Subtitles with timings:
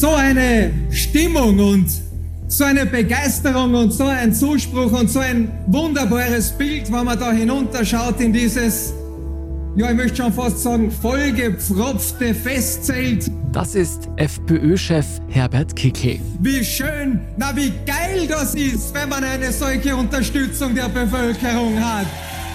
[0.00, 1.86] so eine Stimmung und
[2.48, 7.30] so eine Begeisterung und so ein Zuspruch und so ein wunderbares Bild, wenn man da
[7.32, 8.94] hinunterschaut in dieses,
[9.76, 13.30] ja, ich möchte schon fast sagen, vollgepfropfte Festzelt.
[13.52, 16.18] Das ist FPÖ-Chef Herbert Kickl.
[16.40, 22.06] Wie schön, na wie geil das ist, wenn man eine solche Unterstützung der Bevölkerung hat.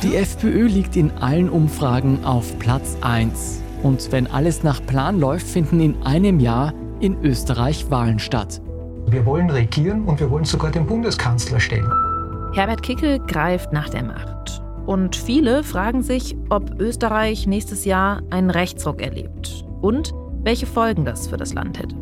[0.02, 3.62] Die FPÖ liegt in allen Umfragen auf Platz 1.
[3.84, 6.74] Und wenn alles nach Plan läuft, finden in einem Jahr
[7.06, 8.60] in Österreich Wahlen statt.
[9.06, 11.92] Wir wollen regieren und wir wollen sogar den Bundeskanzler stellen.
[12.56, 14.64] Herbert Kickel greift nach der Macht.
[14.88, 21.28] Und viele fragen sich, ob Österreich nächstes Jahr einen Rechtsruck erlebt und welche Folgen das
[21.28, 21.96] für das Land hätte.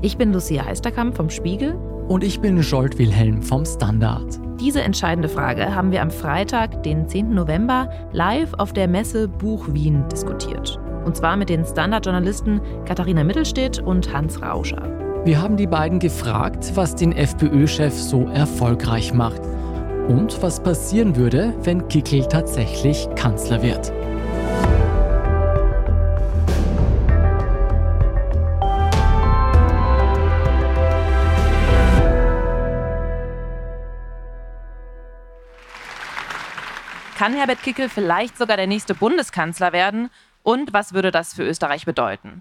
[0.00, 1.74] Ich bin Lucia Heisterkamp vom Spiegel.
[2.08, 4.40] Und ich bin Scholt Wilhelm vom Standard.
[4.60, 7.34] Diese entscheidende Frage haben wir am Freitag, den 10.
[7.34, 10.80] November, live auf der Messe Buch Wien diskutiert.
[11.06, 14.82] Und zwar mit den Standardjournalisten Katharina Mittelstedt und Hans Rauscher.
[15.24, 19.40] Wir haben die beiden gefragt, was den FPÖ-Chef so erfolgreich macht
[20.08, 23.92] und was passieren würde, wenn Kickl tatsächlich Kanzler wird.
[37.16, 40.10] Kann Herbert Kickl vielleicht sogar der nächste Bundeskanzler werden?
[40.46, 42.40] Und was würde das für Österreich bedeuten?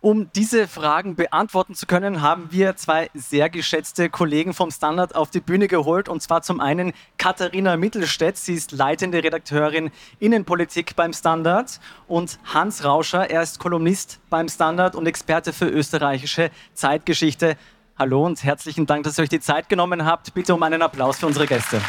[0.00, 5.30] Um diese Fragen beantworten zu können, haben wir zwei sehr geschätzte Kollegen vom Standard auf
[5.30, 6.08] die Bühne geholt.
[6.08, 11.80] Und zwar zum einen Katharina Mittelstädt, sie ist leitende Redakteurin Innenpolitik beim Standard.
[12.06, 17.56] Und Hans Rauscher, er ist Kolumnist beim Standard und Experte für österreichische Zeitgeschichte.
[17.98, 20.32] Hallo und herzlichen Dank, dass ihr euch die Zeit genommen habt.
[20.32, 21.80] Bitte um einen Applaus für unsere Gäste.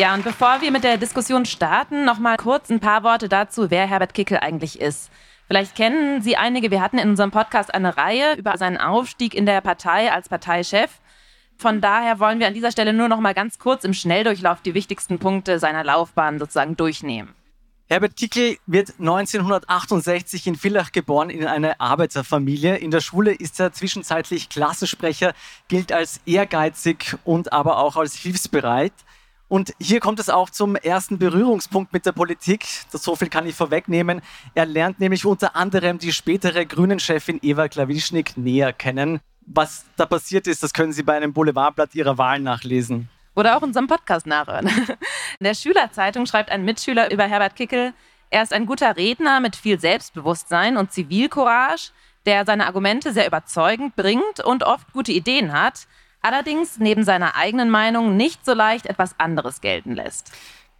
[0.00, 3.70] Ja, und bevor wir mit der Diskussion starten, noch mal kurz ein paar Worte dazu,
[3.70, 5.10] wer Herbert Kickel eigentlich ist.
[5.46, 9.44] Vielleicht kennen Sie einige, wir hatten in unserem Podcast eine Reihe über seinen Aufstieg in
[9.44, 10.88] der Partei als Parteichef.
[11.58, 14.72] Von daher wollen wir an dieser Stelle nur noch mal ganz kurz im Schnelldurchlauf die
[14.72, 17.34] wichtigsten Punkte seiner Laufbahn sozusagen durchnehmen.
[17.90, 22.76] Herbert Kickl wird 1968 in Villach geboren in einer Arbeiterfamilie.
[22.76, 25.34] In der Schule ist er zwischenzeitlich Klassensprecher,
[25.68, 28.94] gilt als ehrgeizig und aber auch als hilfsbereit.
[29.50, 32.64] Und hier kommt es auch zum ersten Berührungspunkt mit der Politik.
[32.92, 34.22] Das so viel kann ich vorwegnehmen.
[34.54, 39.18] Er lernt nämlich unter anderem die spätere Grünen-Chefin Eva Klawischnik näher kennen.
[39.44, 43.08] Was da passiert ist, das können Sie bei einem Boulevardblatt Ihrer Wahl nachlesen.
[43.34, 44.68] Oder auch unserem Podcast nachhören.
[45.40, 47.92] In der Schülerzeitung schreibt ein Mitschüler über Herbert Kickel,
[48.30, 51.90] er ist ein guter Redner mit viel Selbstbewusstsein und Zivilcourage,
[52.24, 55.88] der seine Argumente sehr überzeugend bringt und oft gute Ideen hat
[56.22, 60.32] allerdings neben seiner eigenen Meinung nicht so leicht etwas anderes gelten lässt.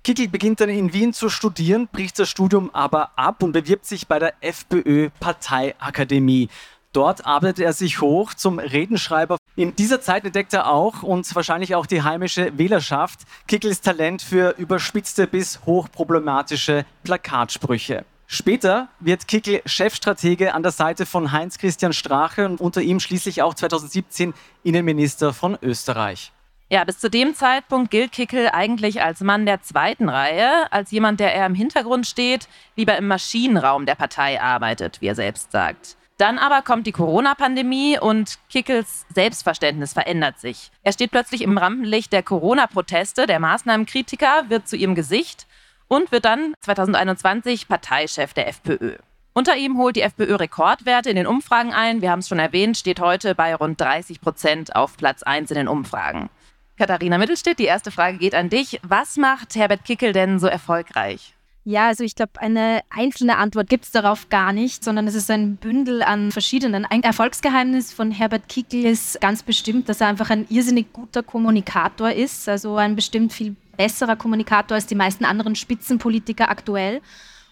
[0.03, 4.07] Kickel beginnt dann in Wien zu studieren, bricht das Studium aber ab und bewirbt sich
[4.07, 6.49] bei der FPÖ-Parteiakademie.
[6.93, 9.37] Dort arbeitet er sich hoch zum Redenschreiber.
[9.55, 14.57] In dieser Zeit entdeckt er auch und wahrscheinlich auch die heimische Wählerschaft Kickels Talent für
[14.59, 18.05] überspitzte bis hochproblematische Plakatsprüche.
[18.33, 23.55] Später wird Kickel Chefstratege an der Seite von Heinz-Christian Strache und unter ihm schließlich auch
[23.55, 26.31] 2017 Innenminister von Österreich.
[26.69, 31.19] Ja, bis zu dem Zeitpunkt gilt Kickel eigentlich als Mann der zweiten Reihe, als jemand,
[31.19, 32.47] der eher im Hintergrund steht,
[32.77, 35.97] lieber im Maschinenraum der Partei arbeitet, wie er selbst sagt.
[36.17, 40.71] Dann aber kommt die Corona-Pandemie und Kickels Selbstverständnis verändert sich.
[40.85, 45.49] Er steht plötzlich im Rampenlicht der Corona-Proteste, der Maßnahmenkritiker wird zu ihrem Gesicht
[45.91, 48.95] und wird dann 2021 Parteichef der FPÖ.
[49.33, 52.01] Unter ihm holt die FPÖ Rekordwerte in den Umfragen ein.
[52.01, 55.57] Wir haben es schon erwähnt, steht heute bei rund 30 Prozent auf Platz 1 in
[55.57, 56.31] den Umfragen.
[56.79, 58.81] Katharina Mittelstedt, die erste Frage geht an dich.
[58.83, 61.35] Was macht Herbert Kickel denn so erfolgreich?
[61.65, 65.31] Ja, also ich glaube, eine einzelne Antwort gibt es darauf gar nicht, sondern es ist
[65.31, 66.85] ein Bündel an verschiedenen.
[66.87, 72.11] Ein Erfolgsgeheimnis von Herbert Kickel ist ganz bestimmt, dass er einfach ein irrsinnig guter Kommunikator
[72.11, 77.01] ist, also ein bestimmt viel besserer Kommunikator als die meisten anderen Spitzenpolitiker aktuell.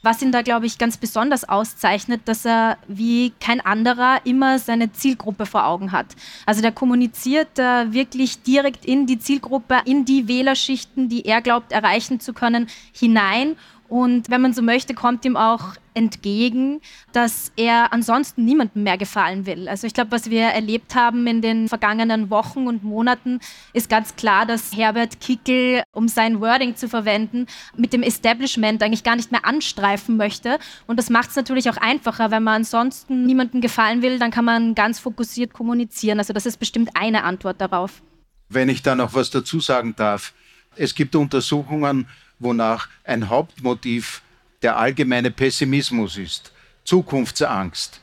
[0.03, 4.93] Was ihn da, glaube ich, ganz besonders auszeichnet, dass er wie kein anderer immer seine
[4.93, 6.07] Zielgruppe vor Augen hat.
[6.45, 11.73] Also der kommuniziert äh, wirklich direkt in die Zielgruppe, in die Wählerschichten, die er glaubt
[11.73, 13.57] erreichen zu können, hinein
[13.89, 16.81] und wenn man so möchte, kommt ihm auch entgegen,
[17.13, 19.69] dass er ansonsten niemandem mehr gefallen will.
[19.69, 23.41] Also ich glaube, was wir erlebt haben in den vergangenen Wochen und Monaten,
[23.73, 27.47] ist ganz klar, dass Herbert Kickel, um sein Wording zu verwenden,
[27.77, 30.59] mit dem Establishment eigentlich gar nicht mehr anstreifen möchte.
[30.87, 34.45] Und das macht es natürlich auch einfacher, wenn man ansonsten niemandem gefallen will, dann kann
[34.45, 36.19] man ganz fokussiert kommunizieren.
[36.19, 38.03] Also das ist bestimmt eine Antwort darauf.
[38.51, 40.33] Wenn ich da noch was dazu sagen darf.
[40.77, 42.07] Es gibt Untersuchungen,
[42.39, 44.23] wonach ein Hauptmotiv
[44.63, 46.53] der allgemeine Pessimismus ist,
[46.85, 48.01] Zukunftsangst,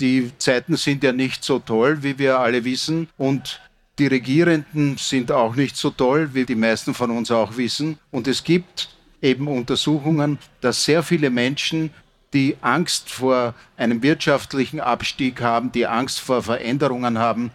[0.00, 3.08] Die Zeiten sind ja nicht so toll, wie wir alle wissen.
[3.18, 3.60] Und
[3.98, 7.98] die Regierenden sind auch nicht so toll, wie die meisten von uns auch wissen.
[8.10, 8.88] Und es gibt
[9.20, 11.90] eben Untersuchungen, dass sehr viele Menschen,
[12.32, 17.50] die Angst vor einem wirtschaftlichen Abstieg haben, die Angst vor Veränderungen haben,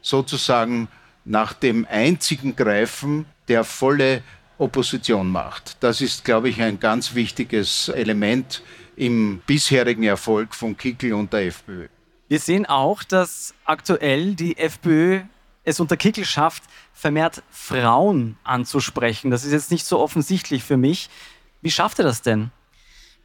[0.00, 0.88] sozusagen
[1.26, 4.22] nach dem einzigen greifen, der volle
[4.60, 5.76] Opposition macht.
[5.80, 8.62] Das ist, glaube ich, ein ganz wichtiges Element
[8.96, 11.88] im bisherigen Erfolg von Kickel und der FPÖ.
[12.28, 15.22] Wir sehen auch, dass aktuell die FPÖ
[15.64, 19.30] es unter Kickel schafft, vermehrt Frauen anzusprechen.
[19.30, 21.08] Das ist jetzt nicht so offensichtlich für mich.
[21.62, 22.50] Wie schafft er das denn?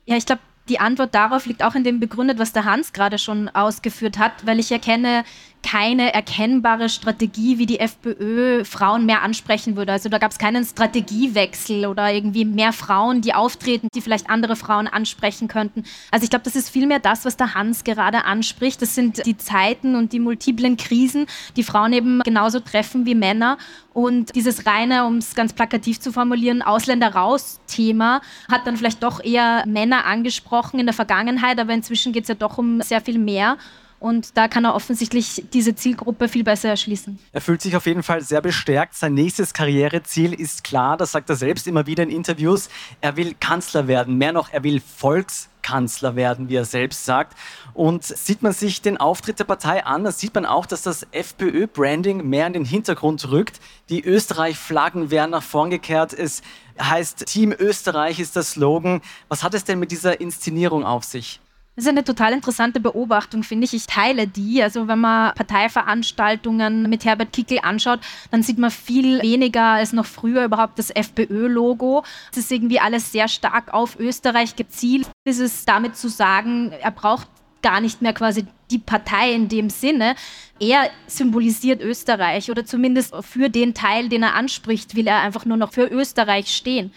[0.05, 3.19] Ja, ich glaube, die Antwort darauf liegt auch in dem begründet, was der Hans gerade
[3.19, 5.23] schon ausgeführt hat, weil ich erkenne
[5.65, 9.94] keine erkennbare Strategie, wie die FPÖ Frauen mehr ansprechen würde.
[9.94, 14.56] Also da gab es keinen Strategiewechsel oder irgendwie mehr Frauen, die auftreten, die vielleicht andere
[14.56, 15.83] Frauen ansprechen könnten.
[16.12, 18.79] Also ich glaube, das ist vielmehr das, was der Hans gerade anspricht.
[18.83, 21.25] Das sind die Zeiten und die multiplen Krisen,
[21.56, 23.57] die Frauen eben genauso treffen wie Männer.
[23.91, 28.21] Und dieses reine, um es ganz plakativ zu formulieren, Ausländer raus Thema
[28.51, 32.35] hat dann vielleicht doch eher Männer angesprochen in der Vergangenheit, aber inzwischen geht es ja
[32.35, 33.57] doch um sehr viel mehr.
[34.00, 37.18] Und da kann er offensichtlich diese Zielgruppe viel besser erschließen.
[37.31, 38.95] Er fühlt sich auf jeden Fall sehr bestärkt.
[38.95, 42.69] Sein nächstes Karriereziel ist klar, das sagt er selbst immer wieder in Interviews.
[43.01, 44.18] Er will Kanzler werden.
[44.18, 47.38] Mehr noch, er will Volkskanzler werden, wie er selbst sagt.
[47.74, 51.07] Und sieht man sich den Auftritt der Partei an, da sieht man auch, dass das
[51.12, 53.59] FPÖ-Branding mehr in den Hintergrund rückt.
[53.89, 56.13] Die Österreich-Flaggen werden nach vorn gekehrt.
[56.13, 56.42] Es
[56.80, 59.01] heißt Team Österreich ist der Slogan.
[59.30, 61.39] Was hat es denn mit dieser Inszenierung auf sich?
[61.75, 63.74] Das ist eine total interessante Beobachtung, finde ich.
[63.74, 64.63] Ich teile die.
[64.63, 68.00] Also wenn man Parteiveranstaltungen mit Herbert Kickel anschaut,
[68.31, 72.04] dann sieht man viel weniger als noch früher überhaupt das FPÖ-Logo.
[72.31, 75.10] Es ist irgendwie alles sehr stark auf Österreich gezielt.
[75.25, 77.27] Es ist damit zu sagen, er braucht
[77.62, 80.16] gar nicht mehr quasi die Partei in dem Sinne.
[80.60, 85.57] Er symbolisiert Österreich oder zumindest für den Teil, den er anspricht, will er einfach nur
[85.57, 86.94] noch für Österreich stehen.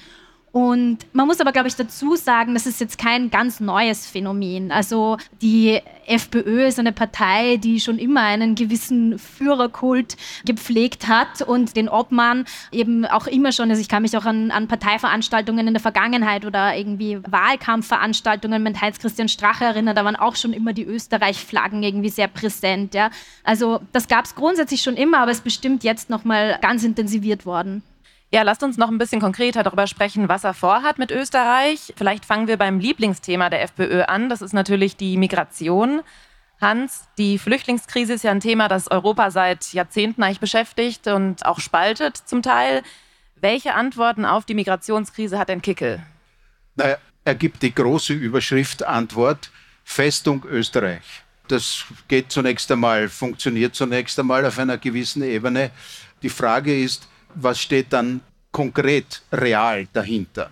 [0.59, 4.73] Und man muss aber, glaube ich, dazu sagen, das ist jetzt kein ganz neues Phänomen.
[4.73, 11.77] Also die FPÖ ist eine Partei, die schon immer einen gewissen Führerkult gepflegt hat und
[11.77, 15.75] den Obmann eben auch immer schon, also ich kann mich auch an, an Parteiveranstaltungen in
[15.75, 20.85] der Vergangenheit oder irgendwie Wahlkampfveranstaltungen mit Heinz-Christian Strache erinnern, da waren auch schon immer die
[20.85, 22.95] Österreich-Flaggen irgendwie sehr präsent.
[22.95, 23.11] Ja.
[23.45, 27.47] Also das gab es grundsätzlich schon immer, aber es ist bestimmt jetzt nochmal ganz intensiviert
[27.47, 27.85] worden.
[28.31, 31.95] Ja, lasst uns noch ein bisschen konkreter darüber sprechen, was er vorhat mit Österreich.
[31.97, 34.29] Vielleicht fangen wir beim Lieblingsthema der FPÖ an.
[34.29, 36.03] Das ist natürlich die Migration.
[36.61, 41.61] Hans, die Flüchtlingskrise ist ja ein Thema, das Europa seit Jahrzehnten eigentlich beschäftigt und auch
[41.61, 42.83] spaltet zum Teil.
[43.37, 46.03] Welche Antworten auf die Migrationskrise hat denn Kickel?
[46.75, 49.51] Naja, er gibt die große Überschrift Antwort
[49.85, 51.23] Festung Österreich.
[51.47, 55.71] Das geht zunächst einmal, funktioniert zunächst einmal auf einer gewissen Ebene.
[56.23, 57.09] Die Frage ist,
[57.43, 58.21] was steht dann
[58.53, 60.51] konkret, real dahinter?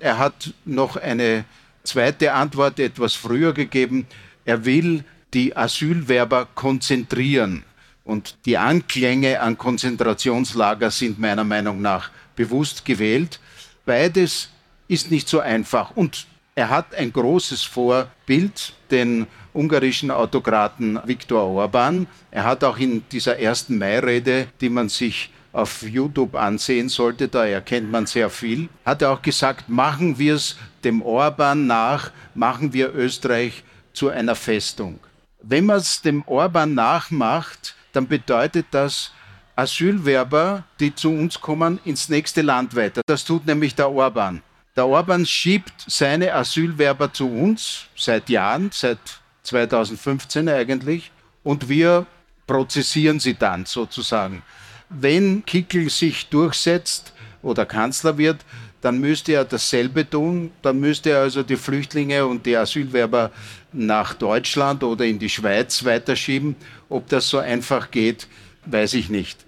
[0.00, 1.44] Er hat noch eine
[1.82, 4.06] zweite Antwort etwas früher gegeben.
[4.44, 5.04] Er will
[5.34, 7.64] die Asylwerber konzentrieren.
[8.04, 13.38] Und die Anklänge an Konzentrationslager sind meiner Meinung nach bewusst gewählt.
[13.84, 14.48] Beides
[14.86, 15.90] ist nicht so einfach.
[15.94, 22.06] Und er hat ein großes Vorbild, den ungarischen Autokraten Viktor Orban.
[22.30, 27.46] Er hat auch in dieser ersten Mai-Rede, die man sich auf YouTube ansehen sollte, da
[27.46, 32.72] erkennt man sehr viel, hat er auch gesagt, machen wir es dem Orban nach, machen
[32.72, 35.00] wir Österreich zu einer Festung.
[35.42, 39.12] Wenn man es dem Orban nachmacht, dann bedeutet das,
[39.56, 43.02] Asylwerber, die zu uns kommen, ins nächste Land weiter.
[43.06, 44.40] Das tut nämlich der Orban.
[44.76, 48.98] Der Orban schiebt seine Asylwerber zu uns seit Jahren, seit
[49.42, 51.10] 2015 eigentlich,
[51.42, 52.06] und wir
[52.46, 54.42] prozessieren sie dann sozusagen
[54.90, 58.44] wenn Kickel sich durchsetzt oder Kanzler wird,
[58.80, 60.52] dann müsste er dasselbe tun.
[60.62, 63.30] Dann müsste er also die Flüchtlinge und die Asylwerber
[63.72, 66.56] nach Deutschland oder in die Schweiz weiterschieben.
[66.88, 68.28] Ob das so einfach geht,
[68.66, 69.44] weiß ich nicht.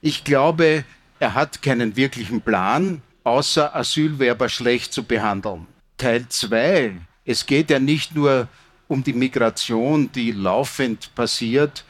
[0.00, 0.84] Ich glaube,
[1.20, 5.66] er hat keinen wirklichen Plan, außer Asylwerber schlecht zu behandeln.
[5.96, 6.96] Teil 2.
[7.24, 8.48] Es geht ja nicht nur
[8.88, 11.84] um die Migration, die laufend passiert,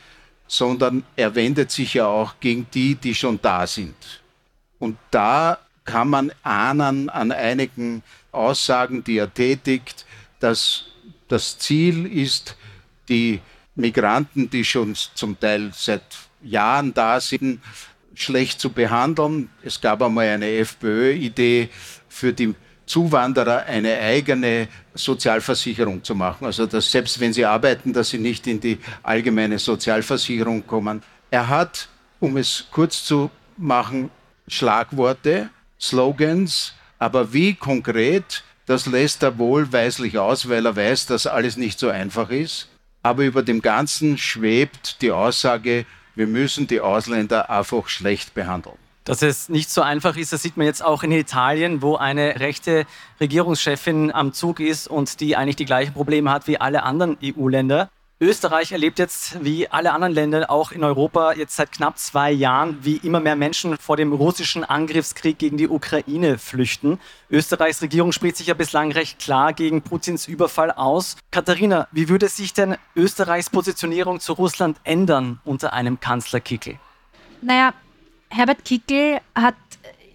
[0.53, 4.21] sondern er wendet sich ja auch gegen die, die schon da sind.
[4.79, 5.57] Und da
[5.87, 10.05] kann man ahnen an einigen Aussagen, die er tätigt,
[10.41, 10.85] dass
[11.29, 12.59] das Ziel ist,
[13.09, 13.41] die
[13.77, 16.03] Migranten, die schon zum Teil seit
[16.43, 17.63] Jahren da sind,
[18.15, 19.49] schlecht zu behandeln.
[19.63, 21.71] Es gab einmal eine FPÖ-Idee
[22.11, 22.55] für die
[22.93, 26.45] Zuwanderer eine eigene Sozialversicherung zu machen.
[26.45, 31.03] Also dass selbst wenn sie arbeiten, dass sie nicht in die allgemeine Sozialversicherung kommen.
[31.31, 31.89] Er hat,
[32.21, 34.11] um es kurz zu machen,
[34.47, 35.49] Schlagworte,
[35.81, 41.79] Slogans, aber wie konkret, das lässt er wohlweislich aus, weil er weiß, dass alles nicht
[41.79, 42.69] so einfach ist.
[43.03, 48.82] Aber über dem Ganzen schwebt die Aussage, wir müssen die Ausländer einfach schlecht behandeln.
[49.05, 52.39] Dass es nicht so einfach ist, das sieht man jetzt auch in Italien, wo eine
[52.39, 52.87] rechte
[53.21, 57.91] Regierungschefin am Zug ist und die eigentlich die gleichen Probleme hat wie alle anderen EU-Länder.
[58.23, 62.79] Österreich erlebt jetzt, wie alle anderen Länder, auch in Europa, jetzt seit knapp zwei Jahren,
[62.83, 67.01] wie immer mehr Menschen vor dem russischen Angriffskrieg gegen die Ukraine flüchten.
[67.29, 71.17] Österreichs Regierung spricht sich ja bislang recht klar gegen Putins Überfall aus.
[71.33, 76.79] Katharina, wie würde sich denn Österreichs Positionierung zu Russland ändern unter einem Kanzler Kickel?
[77.41, 77.75] Naja,
[78.33, 79.55] Herbert Kickel hat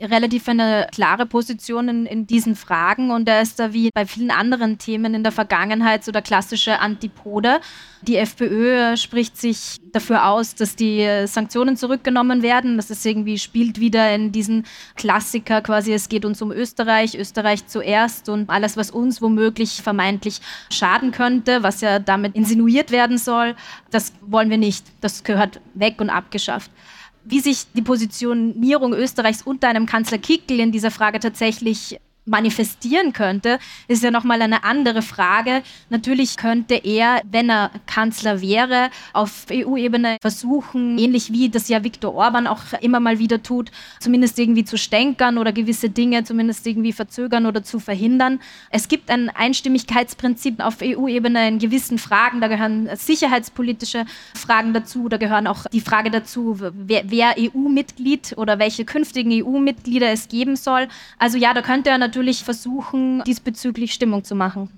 [0.02, 4.32] relativ eine klare Position in, in, diesen Fragen und er ist da wie bei vielen
[4.32, 7.60] anderen Themen in der Vergangenheit so der klassische Antipode.
[8.02, 12.78] Die FPÖ spricht sich dafür aus, dass die Sanktionen zurückgenommen werden.
[12.78, 17.68] Das ist irgendwie spielt wieder in diesen Klassiker quasi, es geht uns um Österreich, Österreich
[17.68, 23.56] zuerst und alles, was uns womöglich vermeintlich schaden könnte, was ja damit insinuiert werden soll,
[23.92, 24.86] das wollen wir nicht.
[25.02, 26.72] Das gehört weg und abgeschafft
[27.30, 33.60] wie sich die Positionierung Österreichs unter einem Kanzler Kickl in dieser Frage tatsächlich manifestieren könnte,
[33.88, 35.64] ist ja nochmal eine andere Frage.
[35.90, 42.14] Natürlich könnte er, wenn er Kanzler wäre, auf EU-Ebene versuchen, ähnlich wie das ja Viktor
[42.14, 46.92] Orban auch immer mal wieder tut, zumindest irgendwie zu stänkern oder gewisse Dinge zumindest irgendwie
[46.94, 48.40] verzögern oder zu verhindern.
[48.70, 54.06] Es gibt ein Einstimmigkeitsprinzip auf EU-Ebene in gewissen Fragen, da gehören sicherheitspolitische
[54.36, 60.12] Fragen dazu, da gehören auch die Frage dazu, wer, wer EU-Mitglied oder welche künftigen EU-Mitglieder
[60.12, 60.88] es geben soll.
[61.18, 64.70] Also ja, da könnte er natürlich natürlich versuchen, diesbezüglich Stimmung zu machen.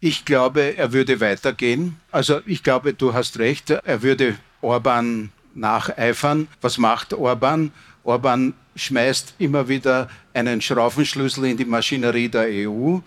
[0.00, 1.96] Ich glaube, er würde weitergehen.
[2.10, 6.48] Also ich glaube, du hast recht, er würde Orban nacheifern.
[6.62, 7.70] Was macht Orban?
[8.02, 12.98] Orban schmeißt immer wieder einen Schraufenschlüssel in die Maschinerie der EU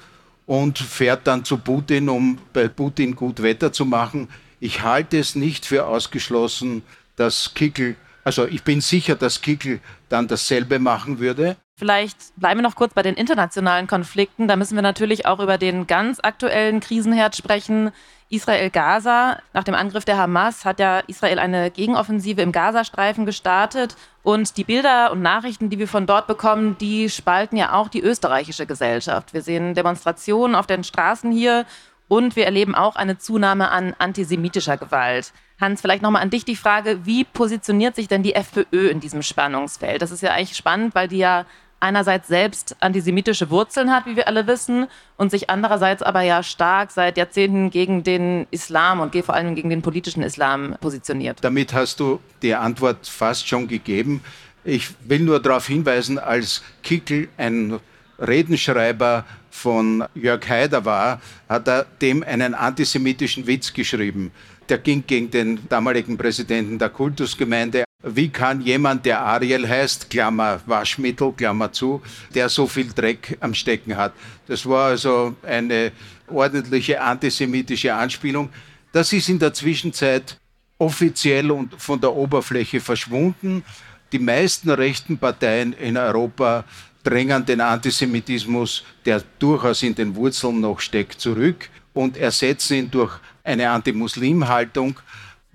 [0.46, 4.29] und fährt dann zu Putin, um bei Putin gut Wetter zu machen.
[4.60, 6.84] Ich halte es nicht für ausgeschlossen,
[7.15, 11.58] dass Kickel, also ich bin sicher, dass Kickel dann dasselbe machen würde.
[11.77, 14.48] Vielleicht bleiben wir noch kurz bei den internationalen Konflikten.
[14.48, 17.91] Da müssen wir natürlich auch über den ganz aktuellen Krisenherd sprechen.
[18.29, 19.39] Israel-Gaza.
[19.51, 23.98] Nach dem Angriff der Hamas hat ja Israel eine Gegenoffensive im Gazastreifen gestartet.
[24.24, 28.01] Und die Bilder und Nachrichten, die wir von dort bekommen, die spalten ja auch die
[28.01, 29.34] österreichische Gesellschaft.
[29.34, 31.65] Wir sehen Demonstrationen auf den Straßen hier
[32.08, 35.34] und wir erleben auch eine Zunahme an antisemitischer Gewalt.
[35.60, 39.22] Hans, vielleicht nochmal an dich die Frage, wie positioniert sich denn die FPÖ in diesem
[39.22, 40.01] Spannungsfeld?
[40.01, 41.46] Das ist ja eigentlich spannend, weil die ja
[41.79, 46.91] einerseits selbst antisemitische Wurzeln hat, wie wir alle wissen, und sich andererseits aber ja stark
[46.91, 51.39] seit Jahrzehnten gegen den Islam und vor allem gegen den politischen Islam positioniert.
[51.41, 54.22] Damit hast du die Antwort fast schon gegeben.
[54.63, 57.79] Ich will nur darauf hinweisen, als Kickel ein
[58.20, 64.32] Redenschreiber von Jörg Haider war, hat er dem einen antisemitischen Witz geschrieben.
[64.67, 70.62] Der ging gegen den damaligen Präsidenten der Kultusgemeinde wie kann jemand, der Ariel heißt, Klammer
[70.68, 72.02] Waschmittel, Klammer zu,
[72.34, 74.14] der so viel Dreck am Stecken hat?
[74.48, 75.92] Das war also eine
[76.28, 78.50] ordentliche antisemitische Anspielung.
[78.92, 80.38] Das ist in der Zwischenzeit
[80.78, 83.64] offiziell und von der Oberfläche verschwunden.
[84.12, 86.64] Die meisten rechten Parteien in Europa
[87.04, 93.20] drängen den Antisemitismus, der durchaus in den Wurzeln noch steckt, zurück und ersetzen ihn durch
[93.44, 95.00] eine Anti-Muslim-Haltung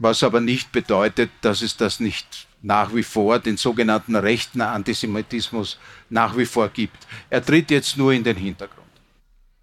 [0.01, 5.79] was aber nicht bedeutet, dass es das nicht nach wie vor, den sogenannten rechten Antisemitismus
[6.09, 7.07] nach wie vor gibt.
[7.29, 8.81] Er tritt jetzt nur in den Hintergrund.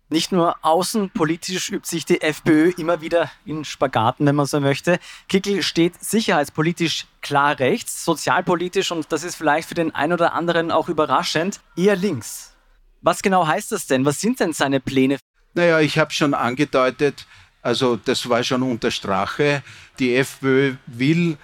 [0.10, 5.00] Nicht nur außenpolitisch übt sich die FPÖ immer wieder in Spagaten, wenn man so möchte.
[5.28, 10.72] Kickel steht sicherheitspolitisch klar rechts, sozialpolitisch und das ist vielleicht für den einen oder anderen
[10.72, 12.56] auch überraschend, eher links.
[13.02, 14.06] Was genau heißt das denn?
[14.06, 15.18] Was sind denn seine Pläne?
[15.56, 17.26] Naja, ich habe schon angedeutet,
[17.68, 19.62] also das war schon unter Strache.
[20.00, 21.36] Die FPÖ will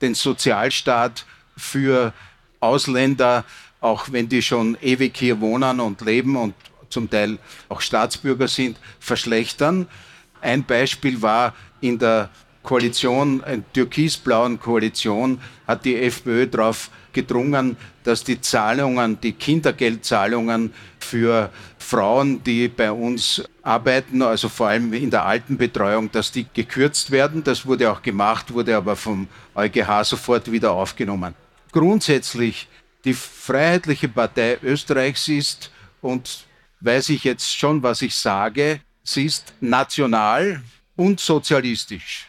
[0.00, 2.14] den Sozialstaat für
[2.60, 3.44] Ausländer,
[3.82, 6.54] auch wenn die schon ewig hier wohnen und leben und
[6.88, 9.86] zum Teil auch Staatsbürger sind, verschlechtern.
[10.40, 11.52] Ein Beispiel war
[11.82, 12.30] in der
[12.62, 21.50] Koalition, in türkisblauen Koalition, hat die FPÖ darauf gedrungen, dass die Zahlungen, die Kindergeldzahlungen für
[21.86, 27.44] Frauen, die bei uns arbeiten, also vor allem in der Altenbetreuung, dass die gekürzt werden.
[27.44, 31.34] Das wurde auch gemacht, wurde aber vom EuGH sofort wieder aufgenommen.
[31.70, 32.66] Grundsätzlich
[33.04, 36.46] die Freiheitliche Partei Österreichs ist und
[36.80, 38.80] weiß ich jetzt schon, was ich sage.
[39.04, 40.60] Sie ist national
[40.96, 42.26] und sozialistisch.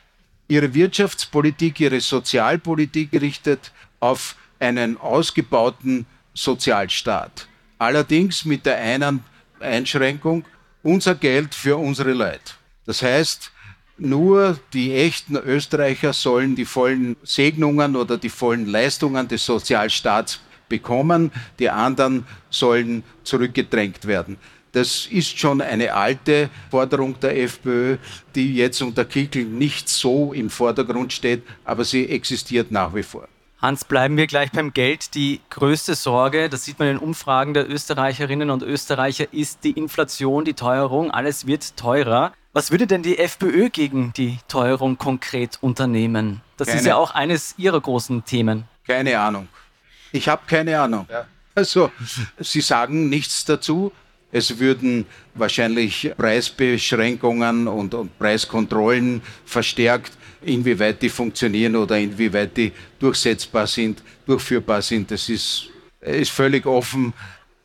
[0.48, 7.48] Ihre Wirtschaftspolitik, ihre Sozialpolitik richtet auf einen ausgebauten Sozialstaat.
[7.80, 9.24] Allerdings mit der einen
[9.60, 10.46] Einschränkung,
[10.84, 12.54] unser Geld für unsere Leute.
[12.86, 13.52] Das heißt,
[13.98, 21.32] nur die echten Österreicher sollen die vollen Segnungen oder die vollen Leistungen des Sozialstaats bekommen,
[21.60, 24.38] die anderen sollen zurückgedrängt werden.
[24.72, 27.98] Das ist schon eine alte Forderung der FPÖ,
[28.36, 33.28] die jetzt unter Kickel nicht so im Vordergrund steht, aber sie existiert nach wie vor.
[33.60, 35.16] Hans, bleiben wir gleich beim Geld.
[35.16, 39.72] Die größte Sorge, das sieht man in den Umfragen der Österreicherinnen und Österreicher, ist die
[39.72, 41.10] Inflation, die Teuerung.
[41.10, 42.34] Alles wird teurer.
[42.54, 46.42] Was würde denn die FPÖ gegen die Teuerung konkret unternehmen?
[46.58, 48.66] Das keine, ist ja auch eines ihrer großen Themen.
[48.86, 49.48] Keine Ahnung.
[50.12, 51.08] Ich habe keine Ahnung.
[51.10, 51.26] Ja.
[51.56, 51.92] Also,
[52.40, 53.92] Sie sagen nichts dazu.
[54.32, 60.17] Es würden wahrscheinlich Preisbeschränkungen und, und, Preiskontrollen verstärkt.
[60.42, 65.70] Inwieweit die funktionieren oder inwieweit die durchsetzbar sind, durchführbar sind, das ist,
[66.02, 67.14] ist völlig offen.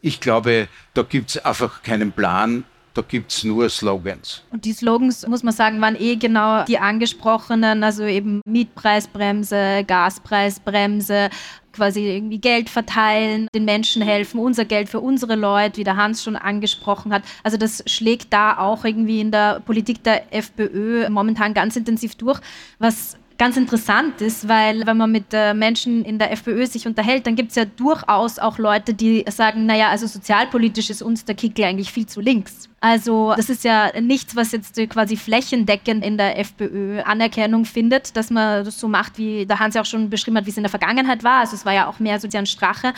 [0.01, 2.65] Ich glaube, da gibt es einfach keinen Plan
[2.95, 4.43] da gibt es nur Slogans.
[4.51, 11.31] Und die Slogans, muss man sagen, waren eh genau die angesprochenen, also eben Mietpreisbremse, Gaspreisbremse,
[11.73, 16.23] quasi irgendwie Geld verteilen, den Menschen helfen, unser Geld für unsere Leute, wie der Hans
[16.23, 17.23] schon angesprochen hat.
[17.43, 22.41] Also das schlägt da auch irgendwie in der Politik der FPÖ momentan ganz intensiv durch,
[22.79, 27.27] was ganz interessant ist, weil wenn man mit äh, Menschen in der FPÖ sich unterhält,
[27.27, 31.35] dann gibt es ja durchaus auch Leute, die sagen, naja, also sozialpolitisch ist uns der
[31.35, 32.69] Kickel eigentlich viel zu links.
[32.79, 38.31] Also das ist ja nichts, was jetzt quasi flächendeckend in der FPÖ Anerkennung findet, dass
[38.31, 40.63] man das so macht, wie der Hans ja auch schon beschrieben hat, wie es in
[40.63, 41.41] der Vergangenheit war.
[41.41, 42.93] Also es war ja auch mehr sozialen Strache.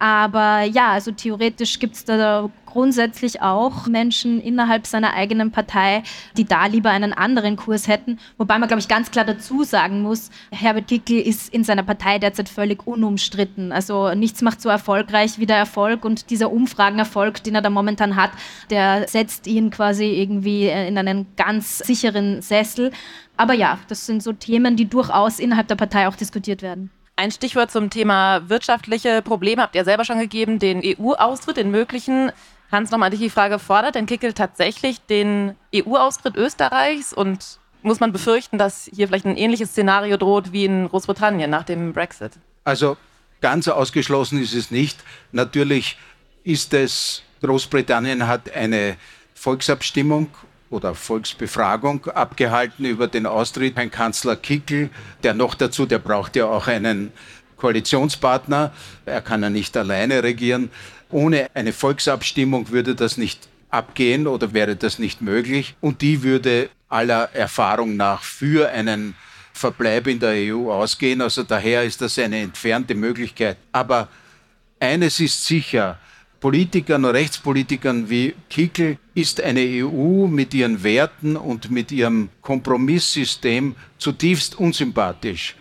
[0.00, 6.02] Aber ja, also theoretisch gibt es da grundsätzlich auch Menschen innerhalb seiner eigenen Partei,
[6.38, 8.18] die da lieber einen anderen Kurs hätten.
[8.38, 12.18] Wobei man, glaube ich, ganz klar dazu sagen muss, Herbert Kickl ist in seiner Partei
[12.18, 13.72] derzeit völlig unumstritten.
[13.72, 18.16] Also nichts macht so erfolgreich wie der Erfolg und dieser Umfragenerfolg, den er da momentan
[18.16, 18.30] hat,
[18.70, 22.90] der setzt ihn quasi irgendwie in einen ganz sicheren Sessel.
[23.36, 26.90] Aber ja, das sind so Themen, die durchaus innerhalb der Partei auch diskutiert werden.
[27.20, 32.32] Ein Stichwort zum Thema wirtschaftliche Probleme habt ihr selber schon gegeben, den EU-Austritt, den möglichen.
[32.72, 38.10] Hans, nochmal dich die Frage, fordert denn Kickel tatsächlich den EU-Austritt Österreichs und muss man
[38.10, 42.32] befürchten, dass hier vielleicht ein ähnliches Szenario droht wie in Großbritannien nach dem Brexit?
[42.64, 42.96] Also
[43.42, 44.98] ganz ausgeschlossen ist es nicht.
[45.30, 45.98] Natürlich
[46.42, 48.96] ist es, Großbritannien hat eine
[49.34, 50.28] Volksabstimmung
[50.70, 53.76] oder Volksbefragung abgehalten über den Austritt.
[53.76, 54.90] Ein Kanzler Kickel,
[55.22, 57.12] der noch dazu, der braucht ja auch einen
[57.56, 58.72] Koalitionspartner.
[59.04, 60.70] Er kann ja nicht alleine regieren.
[61.10, 65.74] Ohne eine Volksabstimmung würde das nicht abgehen oder wäre das nicht möglich.
[65.80, 69.14] Und die würde aller Erfahrung nach für einen
[69.52, 71.20] Verbleib in der EU ausgehen.
[71.20, 73.56] Also daher ist das eine entfernte Möglichkeit.
[73.72, 74.08] Aber
[74.78, 75.98] eines ist sicher,
[76.40, 84.58] Politikern, Rechtspolitikern wie Kickel ist eine EU mit ihren Werten und mit ihrem Kompromisssystem zutiefst
[84.58, 85.54] unsympathisch.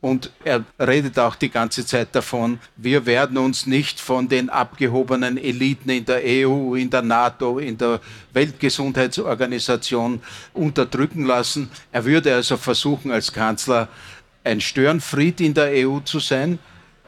[0.00, 5.38] Und er redet auch die ganze Zeit davon, wir werden uns nicht von den abgehobenen
[5.38, 8.00] Eliten in der EU, in der NATO, in der
[8.32, 10.20] Weltgesundheitsorganisation
[10.52, 11.70] unterdrücken lassen.
[11.92, 13.88] Er würde also versuchen, als Kanzler
[14.44, 16.58] ein Störenfried in der EU zu sein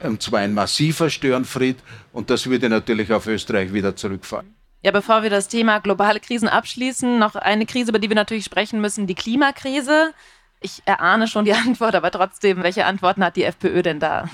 [0.02, 1.76] und zwar ein massiver Störenfried
[2.12, 4.54] und das würde natürlich auf Österreich wieder zurückfallen.
[4.82, 8.44] Ja, bevor wir das Thema globale Krisen abschließen, noch eine Krise, über die wir natürlich
[8.44, 10.14] sprechen müssen, die Klimakrise.
[10.60, 14.28] Ich erahne schon die Antwort, aber trotzdem, welche Antworten hat die FPÖ denn da?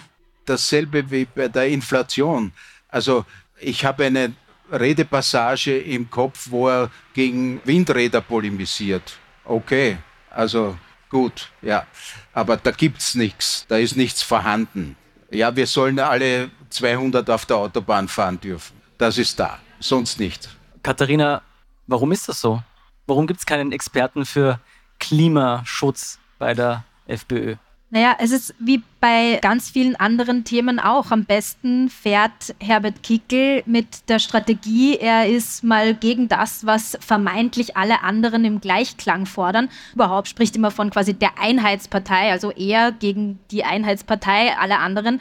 [0.45, 2.53] Dasselbe wie bei der Inflation.
[2.89, 3.25] Also
[3.59, 4.35] ich habe eine
[4.71, 9.19] Redepassage im Kopf, wo er gegen Windräder polemisiert.
[9.45, 9.99] Okay,
[10.31, 10.77] also
[11.09, 11.87] gut, ja.
[12.33, 14.97] Aber da gibt es nichts, da ist nichts vorhanden.
[15.35, 18.81] Ja, wir sollen alle 200 auf der Autobahn fahren dürfen.
[18.99, 20.49] Das ist da, sonst nicht.
[20.83, 21.43] Katharina,
[21.89, 22.63] warum ist das so?
[23.07, 24.61] Warum gibt es keinen Experten für
[25.01, 27.57] Klimaschutz bei der FPÖ?
[27.95, 31.13] Naja, es ist wie bei ganz vielen anderen Themen auch.
[31.13, 37.77] Am besten fährt Herbert Kickel mit der Strategie, er ist mal gegen das, was vermeintlich
[37.77, 39.69] alle anderen im Gleichklang fordern.
[39.95, 45.21] Überhaupt spricht immer von quasi der Einheitspartei, also er gegen die Einheitspartei, alle anderen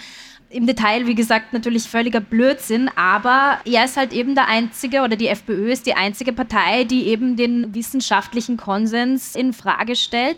[0.49, 5.15] im Detail, wie gesagt, natürlich völliger Blödsinn, aber er ist halt eben der einzige oder
[5.15, 10.37] die FPÖ ist die einzige Partei, die eben den wissenschaftlichen Konsens in Frage stellt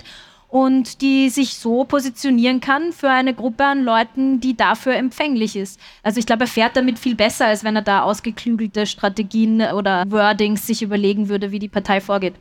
[0.55, 5.81] und die sich so positionieren kann für eine Gruppe an Leuten, die dafür empfänglich ist.
[6.01, 10.05] Also ich glaube, er fährt damit viel besser, als wenn er da ausgeklügelte Strategien oder
[10.07, 12.35] Wordings sich überlegen würde, wie die Partei vorgeht.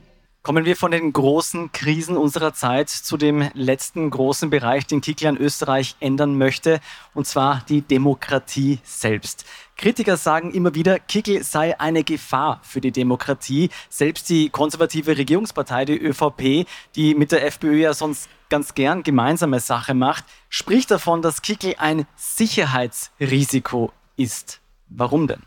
[0.45, 5.27] Kommen wir von den großen Krisen unserer Zeit zu dem letzten großen Bereich, den Kickl
[5.27, 6.79] an Österreich ändern möchte,
[7.15, 9.45] und zwar die Demokratie selbst.
[9.77, 13.71] Kritiker sagen immer wieder, Kickl sei eine Gefahr für die Demokratie.
[13.89, 19.59] Selbst die konservative Regierungspartei, die ÖVP, die mit der FPÖ ja sonst ganz gern gemeinsame
[19.61, 24.61] Sache macht, spricht davon, dass Kickl ein Sicherheitsrisiko ist.
[24.89, 25.43] Warum denn?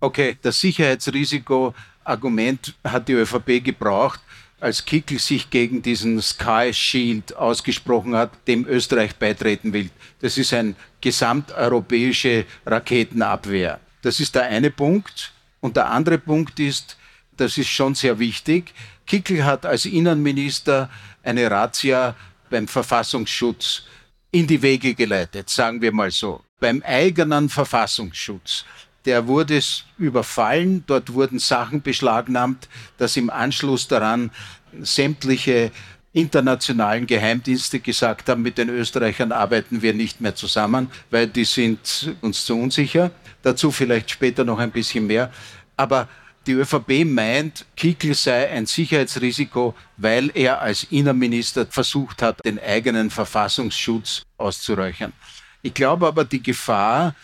[0.00, 4.20] Okay, das Sicherheitsrisiko-Argument hat die ÖVP gebraucht,
[4.64, 9.90] als Kickl sich gegen diesen Sky Shield ausgesprochen hat, dem Österreich beitreten will.
[10.20, 13.78] Das ist eine gesamteuropäische Raketenabwehr.
[14.00, 15.32] Das ist der eine Punkt.
[15.60, 16.96] Und der andere Punkt ist,
[17.36, 18.72] das ist schon sehr wichtig,
[19.06, 20.88] Kickl hat als Innenminister
[21.22, 22.16] eine Razzia
[22.48, 23.82] beim Verfassungsschutz
[24.30, 26.42] in die Wege geleitet, sagen wir mal so.
[26.58, 28.64] Beim eigenen Verfassungsschutz
[29.04, 29.60] der wurde
[29.98, 34.30] überfallen, dort wurden Sachen beschlagnahmt, dass im Anschluss daran
[34.80, 35.70] sämtliche
[36.12, 42.14] internationalen Geheimdienste gesagt haben, mit den Österreichern arbeiten wir nicht mehr zusammen, weil die sind
[42.20, 43.10] uns zu unsicher.
[43.42, 45.30] Dazu vielleicht später noch ein bisschen mehr.
[45.76, 46.08] Aber
[46.46, 53.10] die ÖVP meint, Kickl sei ein Sicherheitsrisiko, weil er als Innenminister versucht hat, den eigenen
[53.10, 55.12] Verfassungsschutz auszuräuchern.
[55.62, 57.14] Ich glaube aber, die Gefahr,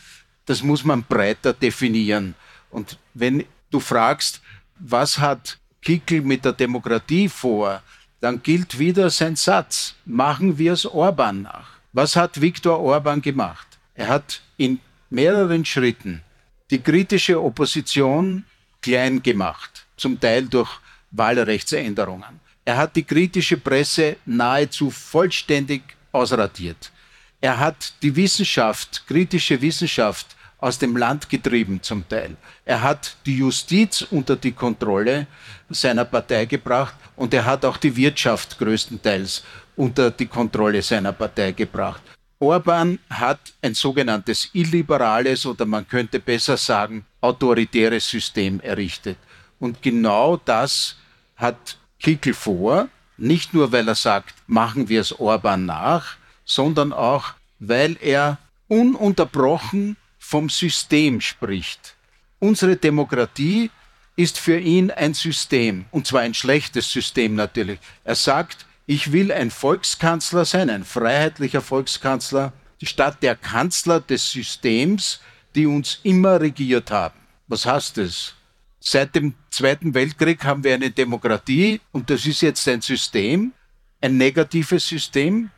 [0.46, 2.34] das muss man breiter definieren.
[2.70, 4.40] Und wenn du fragst,
[4.78, 7.82] was hat Kickl mit der Demokratie vor,
[8.20, 11.78] dann gilt wieder sein Satz, machen wir es Orban nach.
[11.92, 13.66] Was hat Viktor Orban gemacht?
[13.94, 16.22] Er hat in mehreren Schritten
[16.70, 18.44] die kritische Opposition
[18.80, 20.70] klein gemacht, zum Teil durch
[21.10, 22.40] Wahlrechtsänderungen.
[22.64, 26.92] Er hat die kritische Presse nahezu vollständig ausradiert.
[27.40, 32.36] Er hat die Wissenschaft, kritische Wissenschaft aus dem Land getrieben zum Teil.
[32.66, 35.26] Er hat die Justiz unter die Kontrolle
[35.70, 39.42] seiner Partei gebracht und er hat auch die Wirtschaft größtenteils
[39.76, 42.02] unter die Kontrolle seiner Partei gebracht.
[42.38, 49.16] Orban hat ein sogenanntes illiberales oder man könnte besser sagen autoritäres System errichtet.
[49.58, 50.96] Und genau das
[51.36, 57.34] hat Kickel vor, nicht nur weil er sagt, machen wir es Orban nach, sondern auch
[57.60, 61.94] weil er ununterbrochen vom System spricht.
[62.38, 63.70] Unsere Demokratie
[64.16, 67.78] ist für ihn ein System, und zwar ein schlechtes System natürlich.
[68.04, 75.20] Er sagt, ich will ein Volkskanzler sein, ein freiheitlicher Volkskanzler, statt der Kanzler des Systems,
[75.54, 77.18] die uns immer regiert haben.
[77.46, 78.34] Was heißt das?
[78.80, 83.52] Seit dem Zweiten Weltkrieg haben wir eine Demokratie und das ist jetzt ein System,
[84.00, 85.50] ein negatives System.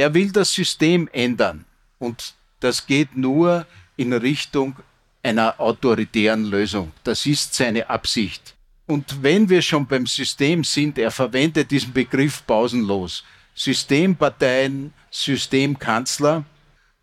[0.00, 1.66] Er will das System ändern
[1.98, 3.66] und das geht nur,
[3.98, 4.76] in Richtung
[5.22, 6.90] einer autoritären Lösung.
[7.04, 8.56] Das ist seine Absicht.
[8.86, 13.24] Und wenn wir schon beim System sind, er verwendet diesen Begriff pausenlos.
[13.54, 16.44] Systemparteien, Systemkanzler,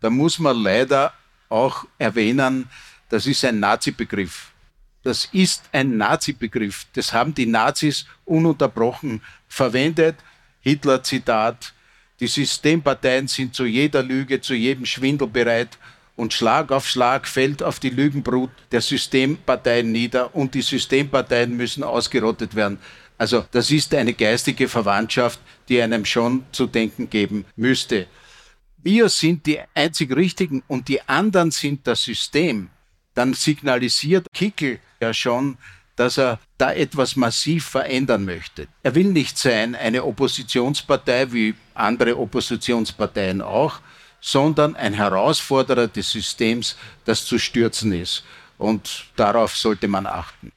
[0.00, 1.12] da muss man leider
[1.48, 2.68] auch erwähnen,
[3.10, 4.50] das ist ein Nazi-Begriff.
[5.04, 6.86] Das ist ein Nazi-Begriff.
[6.94, 10.16] Das haben die Nazis ununterbrochen verwendet.
[10.62, 11.74] Hitler-Zitat.
[12.20, 15.78] Die Systemparteien sind zu jeder Lüge, zu jedem Schwindel bereit
[16.16, 21.84] und Schlag auf Schlag fällt auf die Lügenbrut der Systemparteien nieder und die Systemparteien müssen
[21.84, 22.78] ausgerottet werden.
[23.18, 28.06] Also das ist eine geistige Verwandtschaft, die einem schon zu denken geben müsste.
[28.78, 32.70] Wir sind die einzig Richtigen und die anderen sind das System.
[33.14, 35.56] Dann signalisiert Kickel ja schon,
[35.98, 38.68] dass er da etwas massiv verändern möchte.
[38.82, 43.80] Er will nicht sein eine Oppositionspartei wie andere Oppositionsparteien auch,
[44.20, 48.24] sondern ein Herausforderer des Systems, das zu stürzen ist.
[48.58, 50.52] Und darauf sollte man achten.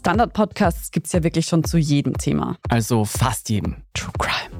[0.00, 2.56] Standard-Podcasts gibt es ja wirklich schon zu jedem Thema.
[2.70, 3.76] Also fast jedem.
[3.92, 4.59] True Crime.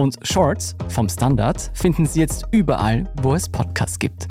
[0.00, 4.28] Und Shorts vom Standard finden Sie jetzt überall, wo es Podcasts gibt.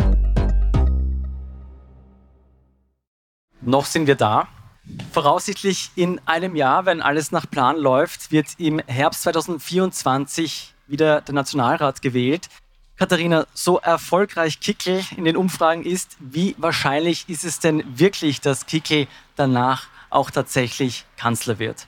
[3.62, 4.48] Noch sind wir da.
[5.12, 11.36] Voraussichtlich in einem Jahr, wenn alles nach Plan läuft, wird im Herbst 2024 wieder der
[11.36, 12.50] Nationalrat gewählt.
[12.96, 18.66] Katharina, so erfolgreich Kickel in den Umfragen ist, wie wahrscheinlich ist es denn wirklich, dass
[18.66, 19.06] Kickel
[19.36, 21.86] danach auch tatsächlich Kanzler wird?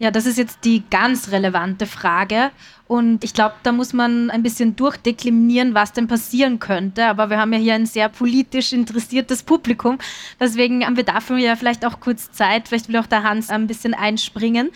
[0.00, 2.50] Ja, das ist jetzt die ganz relevante Frage.
[2.90, 7.06] Und ich glaube, da muss man ein bisschen durchdeklinieren, was denn passieren könnte.
[7.06, 9.98] Aber wir haben ja hier ein sehr politisch interessiertes Publikum.
[10.40, 12.66] Deswegen haben wir dafür ja vielleicht auch kurz Zeit.
[12.66, 14.70] Vielleicht will auch der Hans ein bisschen einspringen.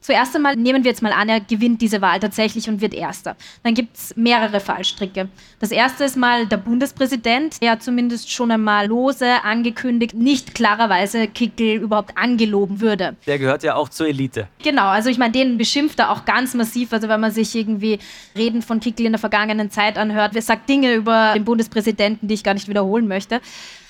[0.00, 3.36] Zuerst einmal nehmen wir jetzt mal an, er gewinnt diese Wahl tatsächlich und wird Erster.
[3.64, 5.28] Dann gibt es mehrere Fallstricke.
[5.58, 11.76] Das erste ist mal der Bundespräsident, der zumindest schon einmal lose angekündigt, nicht klarerweise Kickel
[11.76, 13.16] überhaupt angeloben würde.
[13.26, 14.46] Der gehört ja auch zur Elite.
[14.62, 16.92] Genau, also ich meine, den beschimpft er auch ganz massiv.
[16.92, 17.98] Also wenn man sich irgendwie
[18.36, 22.34] Reden von Kickel in der vergangenen Zeit anhört, wer sagt Dinge über den Bundespräsidenten, die
[22.34, 23.40] ich gar nicht wiederholen möchte.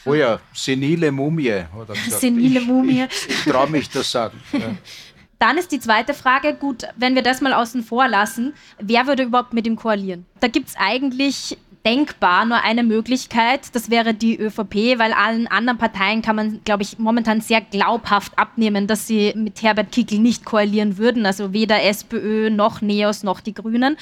[0.04, 1.68] Oh ja, senile Mumie, er.
[2.08, 3.04] Senile Mumie.
[3.10, 4.40] Ich, ich traue mich das sagen.
[4.52, 4.60] Ja.
[5.38, 9.22] Dann ist die zweite Frage, gut, wenn wir das mal außen vor lassen, wer würde
[9.22, 10.26] überhaupt mit ihm koalieren?
[10.40, 15.78] Da gibt es eigentlich denkbar nur eine Möglichkeit, das wäre die ÖVP, weil allen anderen
[15.78, 20.44] Parteien kann man, glaube ich, momentan sehr glaubhaft abnehmen, dass sie mit Herbert Kickl nicht
[20.44, 23.96] koalieren würden, also weder SPÖ noch NEOS noch die Grünen.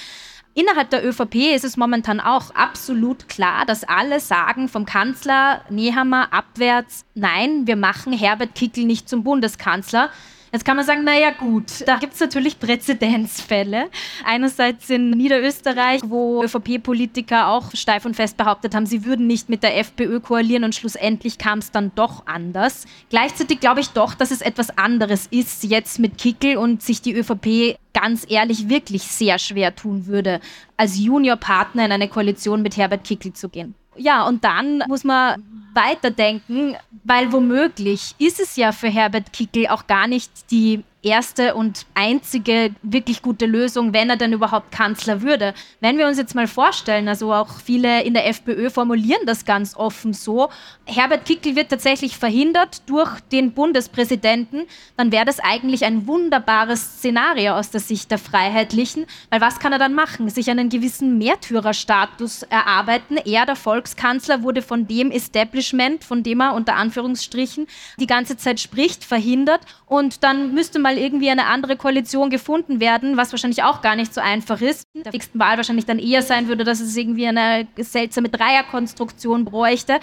[0.54, 6.32] Innerhalb der ÖVP ist es momentan auch absolut klar, dass alle sagen vom Kanzler Nehammer
[6.32, 10.08] abwärts, nein, wir machen Herbert Kickl nicht zum Bundeskanzler.
[10.52, 13.90] Jetzt kann man sagen, naja gut, da gibt es natürlich Präzedenzfälle.
[14.24, 19.62] Einerseits in Niederösterreich, wo ÖVP-Politiker auch steif und fest behauptet haben, sie würden nicht mit
[19.62, 22.86] der FPÖ koalieren und schlussendlich kam es dann doch anders.
[23.10, 27.14] Gleichzeitig glaube ich doch, dass es etwas anderes ist jetzt mit Kickel und sich die
[27.14, 30.40] ÖVP ganz ehrlich wirklich sehr schwer tun würde,
[30.76, 33.74] als Juniorpartner in eine Koalition mit Herbert Kickel zu gehen.
[33.96, 35.42] Ja, und dann muss man
[35.76, 41.86] weiterdenken, weil womöglich ist es ja für Herbert Kickel auch gar nicht die erste und
[41.94, 45.54] einzige wirklich gute Lösung, wenn er denn überhaupt Kanzler würde.
[45.80, 49.76] Wenn wir uns jetzt mal vorstellen, also auch viele in der FPÖ formulieren das ganz
[49.76, 50.48] offen so,
[50.84, 54.66] Herbert Kickl wird tatsächlich verhindert durch den Bundespräsidenten,
[54.96, 59.72] dann wäre das eigentlich ein wunderbares Szenario aus der Sicht der Freiheitlichen, weil was kann
[59.72, 60.28] er dann machen?
[60.28, 63.16] Sich einen gewissen Märtyrerstatus erarbeiten.
[63.16, 67.66] Er, der Volkskanzler, wurde von dem Establishment, von dem er unter Anführungsstrichen
[67.98, 73.16] die ganze Zeit spricht, verhindert und dann müsste mal irgendwie eine andere Koalition gefunden werden,
[73.16, 74.84] was wahrscheinlich auch gar nicht so einfach ist.
[74.94, 80.00] Der nächsten Wahl wahrscheinlich dann eher sein würde, dass es irgendwie eine seltsame Dreierkonstruktion bräuchte.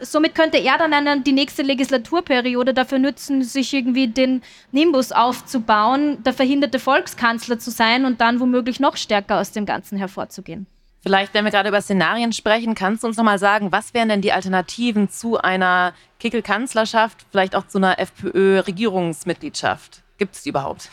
[0.00, 6.22] Somit könnte er dann eine, die nächste Legislaturperiode dafür nützen, sich irgendwie den Nimbus aufzubauen,
[6.22, 10.66] der verhinderte Volkskanzler zu sein und dann womöglich noch stärker aus dem Ganzen hervorzugehen.
[11.00, 14.20] Vielleicht, wenn wir gerade über Szenarien sprechen, kannst du uns nochmal sagen, was wären denn
[14.20, 20.02] die Alternativen zu einer Kickel-Kanzlerschaft, vielleicht auch zu einer FPÖ-Regierungsmitgliedschaft?
[20.18, 20.90] Gibt es die überhaupt?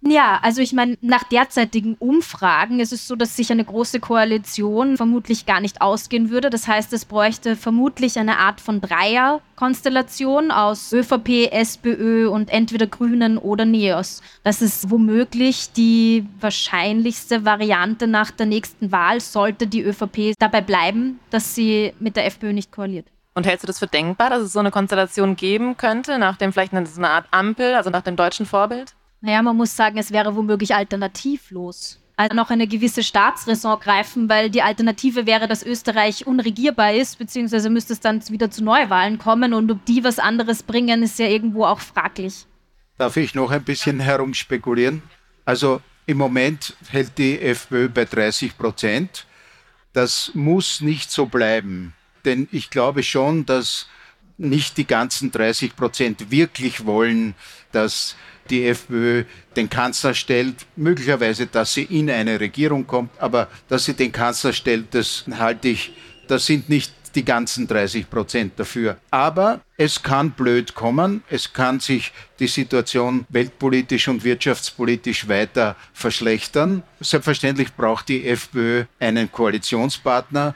[0.00, 4.96] Ja, also ich meine, nach derzeitigen Umfragen ist es so, dass sich eine große Koalition
[4.96, 6.50] vermutlich gar nicht ausgehen würde.
[6.50, 13.38] Das heißt, es bräuchte vermutlich eine Art von Dreierkonstellation aus ÖVP, SPÖ und entweder Grünen
[13.38, 14.22] oder Neos.
[14.44, 21.18] Das ist womöglich die wahrscheinlichste Variante nach der nächsten Wahl, sollte die ÖVP dabei bleiben,
[21.30, 23.08] dass sie mit der FPÖ nicht koaliert.
[23.38, 26.52] Und hältst du das für denkbar, dass es so eine Konstellation geben könnte, nach dem
[26.52, 28.96] vielleicht eine, so eine Art Ampel, also nach dem deutschen Vorbild?
[29.20, 32.00] Naja, man muss sagen, es wäre womöglich alternativlos.
[32.16, 37.70] Also noch eine gewisse Staatsräson greifen, weil die Alternative wäre, dass Österreich unregierbar ist, beziehungsweise
[37.70, 41.26] müsste es dann wieder zu Neuwahlen kommen und ob die was anderes bringen, ist ja
[41.26, 42.44] irgendwo auch fraglich.
[42.96, 45.00] Darf ich noch ein bisschen herumspekulieren?
[45.44, 49.26] Also im Moment hält die FPÖ bei 30 Prozent.
[49.92, 53.86] Das muss nicht so bleiben, denn ich glaube schon, dass
[54.36, 57.34] nicht die ganzen 30 Prozent wirklich wollen,
[57.72, 58.16] dass
[58.50, 59.24] die FPÖ
[59.56, 64.52] den Kanzler stellt, möglicherweise, dass sie in eine Regierung kommt, aber dass sie den Kanzler
[64.52, 65.92] stellt, das halte ich,
[66.28, 68.98] das sind nicht die ganzen 30 Prozent dafür.
[69.10, 76.82] Aber es kann blöd kommen, es kann sich die Situation weltpolitisch und wirtschaftspolitisch weiter verschlechtern.
[77.00, 80.54] Selbstverständlich braucht die FPÖ einen Koalitionspartner.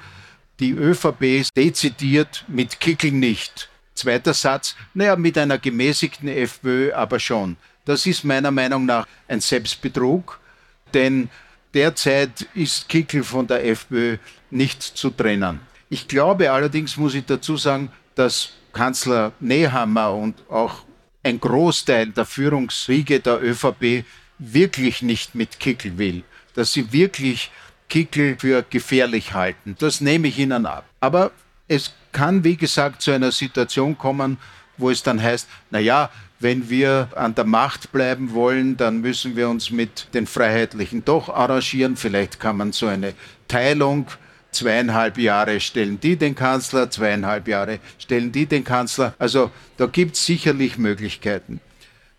[0.63, 3.69] Die ÖVP dezidiert mit Kickel nicht.
[3.97, 7.57] Zweiter Satz, naja, mit einer gemäßigten FPÖ aber schon.
[7.85, 10.39] Das ist meiner Meinung nach ein Selbstbetrug,
[10.95, 11.31] denn
[11.75, 14.19] derzeit ist Kickel von der FPÖ
[14.53, 15.59] nicht zu trennen.
[15.91, 20.85] Ich glaube allerdings, muss ich dazu sagen, dass Kanzler Nehammer und auch
[21.25, 24.05] ein Großteil der Führungsriege der ÖVP
[24.39, 26.23] wirklich nicht mit Kickel will,
[26.55, 27.51] dass sie wirklich
[27.93, 29.77] Kickel für gefährlich halten.
[29.79, 30.87] Das nehme ich ihnen ab.
[31.01, 31.31] Aber
[31.69, 34.39] es kann, wie gesagt, zu einer Situation kommen,
[34.79, 36.09] wo es dann heißt, na ja,
[36.41, 41.29] wenn wir an der Macht bleiben wollen, dann müssen wir uns mit den Freiheitlichen doch
[41.29, 41.97] arrangieren.
[41.97, 43.13] Vielleicht kann man so eine
[43.47, 44.07] Teilung
[44.53, 49.13] zweieinhalb Jahre stellen die den Kanzler, zweieinhalb Jahre stellen die den Kanzler.
[49.19, 51.61] Also da gibt es sicherlich Möglichkeiten.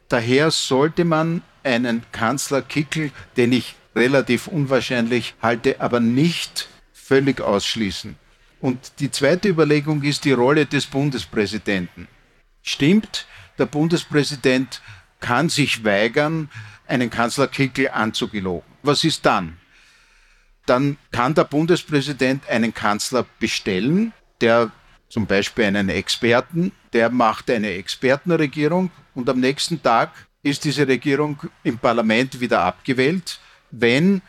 [0.07, 8.15] Daher sollte man einen Kanzler Kickel, den ich relativ unwahrscheinlich halte, aber nicht völlig ausschließen.
[8.59, 12.07] Und die zweite Überlegung ist die Rolle des Bundespräsidenten.
[12.61, 13.27] Stimmt,
[13.57, 14.81] der Bundespräsident
[15.19, 16.49] kann sich weigern,
[16.87, 18.67] einen Kanzler Kickel anzugeloben.
[18.81, 19.57] Was ist dann?
[20.65, 24.71] Dann kann der Bundespräsident einen Kanzler bestellen, der
[25.09, 31.39] zum Beispiel einen Experten, der macht eine Expertenregierung und am nächsten Tag ist diese Regierung
[31.63, 33.39] im Parlament wieder abgewählt,
[33.73, 34.21] wenn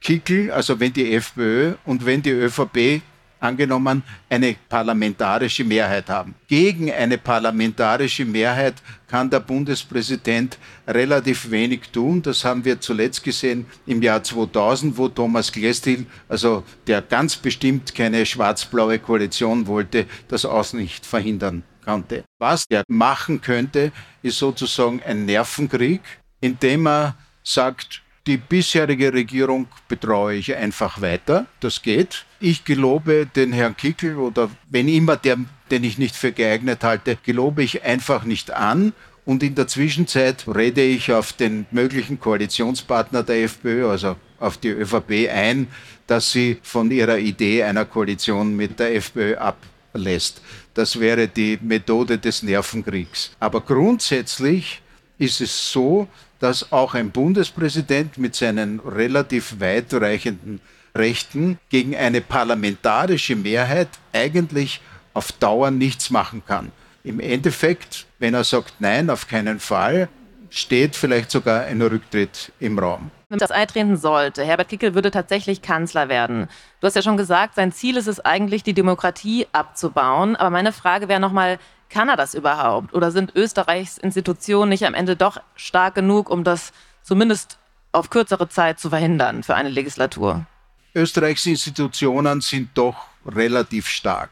[0.00, 3.02] Kickel, also wenn die FPÖ und wenn die ÖVP
[3.42, 6.34] angenommen eine parlamentarische Mehrheit haben.
[6.46, 8.74] Gegen eine parlamentarische Mehrheit
[9.08, 12.22] kann der Bundespräsident relativ wenig tun.
[12.22, 17.94] Das haben wir zuletzt gesehen im Jahr 2000, wo Thomas Glestil, also der ganz bestimmt
[17.94, 22.24] keine schwarz-blaue Koalition wollte, das auch nicht verhindern konnte.
[22.38, 23.90] Was er machen könnte,
[24.22, 26.00] ist sozusagen ein Nervenkrieg,
[26.40, 31.46] indem er sagt, die bisherige Regierung betreue ich einfach weiter.
[31.60, 32.24] Das geht.
[32.40, 35.38] Ich gelobe den Herrn Kickel oder wenn immer der,
[35.70, 38.92] den ich nicht für geeignet halte, gelobe ich einfach nicht an.
[39.24, 44.70] Und in der Zwischenzeit rede ich auf den möglichen Koalitionspartner der FPÖ, also auf die
[44.70, 45.68] ÖVP ein,
[46.08, 50.42] dass sie von ihrer Idee einer Koalition mit der FPÖ ablässt.
[50.74, 53.30] Das wäre die Methode des Nervenkriegs.
[53.38, 54.82] Aber grundsätzlich
[55.18, 56.08] ist es so,
[56.42, 60.60] dass auch ein Bundespräsident mit seinen relativ weitreichenden
[60.92, 64.80] Rechten gegen eine parlamentarische Mehrheit eigentlich
[65.14, 66.72] auf Dauer nichts machen kann.
[67.04, 70.08] Im Endeffekt, wenn er sagt Nein, auf keinen Fall,
[70.50, 73.12] steht vielleicht sogar ein Rücktritt im Raum.
[73.28, 76.48] Wenn das eintreten sollte, Herbert Kickel würde tatsächlich Kanzler werden.
[76.80, 80.34] Du hast ja schon gesagt, sein Ziel ist es eigentlich, die Demokratie abzubauen.
[80.34, 81.58] Aber meine Frage wäre nochmal,
[81.92, 82.94] kann er das überhaupt?
[82.94, 87.58] Oder sind Österreichs Institutionen nicht am Ende doch stark genug, um das zumindest
[87.92, 90.46] auf kürzere Zeit zu verhindern für eine Legislatur?
[90.94, 94.30] Österreichs Institutionen sind doch relativ stark.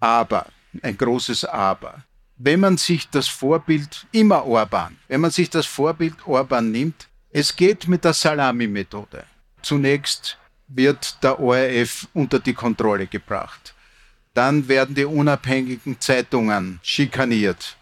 [0.00, 0.46] Aber,
[0.82, 2.02] ein großes Aber,
[2.36, 7.54] wenn man sich das Vorbild, immer Orban, wenn man sich das Vorbild Orban nimmt, es
[7.54, 9.24] geht mit der Salami-Methode.
[9.62, 10.38] Zunächst
[10.68, 13.74] wird der ORF unter die Kontrolle gebracht.
[14.34, 17.76] Dann werden die unabhängigen Zeitungen schikaniert.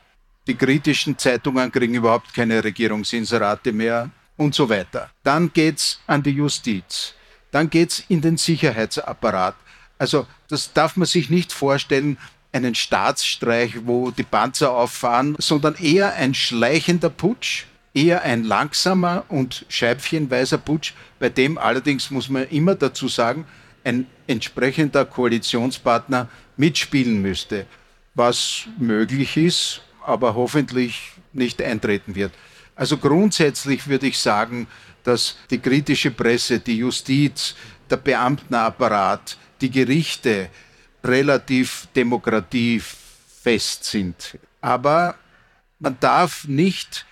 [0.46, 5.10] Die kritischen Zeitungen kriegen überhaupt keine Regierungsinserate mehr und so weiter.
[5.22, 7.14] Dann geht's an die Justiz.
[7.50, 9.56] Dann geht's in den Sicherheitsapparat.
[9.98, 12.16] Also das darf man sich nicht vorstellen,
[12.52, 19.66] einen Staatsstreich, wo die Panzer auffahren, sondern eher ein schleichender Putsch, eher ein langsamer und
[19.68, 23.44] scheibchenweiser Putsch, bei dem allerdings muss man immer dazu sagen,
[23.88, 27.66] ein entsprechender Koalitionspartner mitspielen müsste,
[28.14, 32.32] was möglich ist, aber hoffentlich nicht eintreten wird.
[32.76, 34.66] Also grundsätzlich würde ich sagen,
[35.04, 37.54] dass die kritische Presse, die Justiz,
[37.88, 40.50] der Beamtenapparat, die Gerichte
[41.02, 44.38] relativ demokratiefest sind.
[44.60, 45.14] Aber
[45.78, 47.06] man darf nicht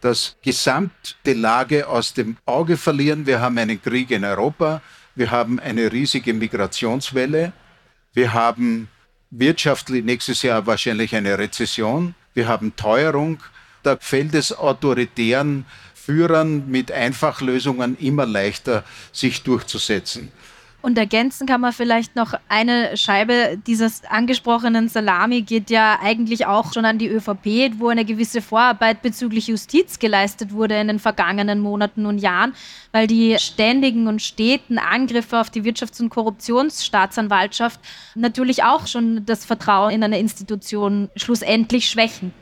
[0.00, 3.26] das gesamte Lage aus dem Auge verlieren.
[3.26, 4.82] Wir haben einen Krieg in Europa.
[5.18, 7.52] Wir haben eine riesige Migrationswelle.
[8.14, 8.88] Wir haben
[9.30, 12.14] wirtschaftlich nächstes Jahr wahrscheinlich eine Rezession.
[12.34, 13.40] Wir haben Teuerung.
[13.82, 20.30] Da fällt es autoritären Führern mit Einfachlösungen immer leichter, sich durchzusetzen.
[20.80, 26.72] Und ergänzen kann man vielleicht noch eine Scheibe dieses angesprochenen Salami geht ja eigentlich auch
[26.72, 31.58] schon an die ÖVP, wo eine gewisse Vorarbeit bezüglich Justiz geleistet wurde in den vergangenen
[31.58, 32.54] Monaten und Jahren,
[32.92, 37.80] weil die ständigen und steten Angriffe auf die Wirtschafts- und Korruptionsstaatsanwaltschaft
[38.14, 42.32] natürlich auch schon das Vertrauen in eine Institution schlussendlich schwächen.